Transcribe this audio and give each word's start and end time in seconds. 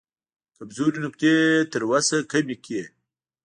کمزورې 0.57 0.99
نقطې 1.05 1.31
یې 1.41 1.67
تر 1.71 1.81
وسې 1.89 2.17
کمې 2.31 2.55
کړې. 2.63 2.83